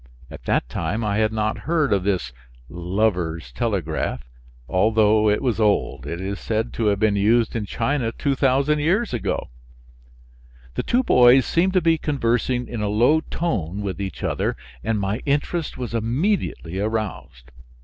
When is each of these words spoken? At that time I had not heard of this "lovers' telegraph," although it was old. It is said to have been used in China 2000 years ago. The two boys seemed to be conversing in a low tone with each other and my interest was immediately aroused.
At 0.31 0.45
that 0.45 0.67
time 0.67 1.03
I 1.03 1.17
had 1.17 1.31
not 1.31 1.59
heard 1.69 1.93
of 1.93 2.03
this 2.03 2.33
"lovers' 2.69 3.51
telegraph," 3.51 4.23
although 4.67 5.29
it 5.29 5.43
was 5.43 5.59
old. 5.59 6.07
It 6.07 6.19
is 6.19 6.39
said 6.39 6.73
to 6.73 6.85
have 6.87 6.97
been 6.97 7.15
used 7.15 7.55
in 7.55 7.67
China 7.67 8.11
2000 8.11 8.79
years 8.79 9.13
ago. 9.13 9.51
The 10.73 10.81
two 10.81 11.03
boys 11.03 11.45
seemed 11.45 11.73
to 11.73 11.81
be 11.81 11.99
conversing 11.99 12.67
in 12.67 12.81
a 12.81 12.89
low 12.89 13.19
tone 13.21 13.83
with 13.83 14.01
each 14.01 14.23
other 14.23 14.57
and 14.83 14.99
my 14.99 15.19
interest 15.27 15.77
was 15.77 15.93
immediately 15.93 16.79
aroused. 16.79 17.51